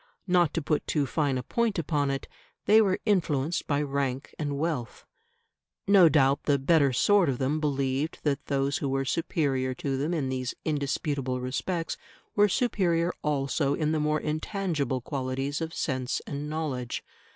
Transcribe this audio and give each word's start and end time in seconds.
Not 0.25 0.51
to 0.55 0.63
put 0.63 0.87
too 0.87 1.05
fine 1.05 1.37
a 1.37 1.43
point 1.43 1.77
upon 1.77 2.09
it, 2.09 2.27
they 2.65 2.81
were 2.81 2.97
influenced 3.05 3.67
by 3.67 3.83
rank 3.83 4.33
and 4.39 4.57
wealth. 4.57 5.05
No 5.85 6.09
doubt 6.09 6.45
the 6.45 6.57
better 6.57 6.91
sort 6.91 7.29
of 7.29 7.37
them 7.37 7.59
believed 7.59 8.17
that 8.23 8.47
those 8.47 8.79
who 8.79 8.89
were 8.89 9.05
superior 9.05 9.75
to 9.75 9.97
them 9.97 10.11
in 10.11 10.29
these 10.29 10.55
indisputable 10.65 11.39
respects 11.39 11.97
were 12.35 12.49
superior 12.49 13.13
also 13.21 13.75
in 13.75 13.91
the 13.91 13.99
more 13.99 14.19
intangible 14.19 15.01
qualities 15.01 15.61
of 15.61 15.71
sense 15.71 16.19
and 16.25 16.49
knowledge. 16.49 17.03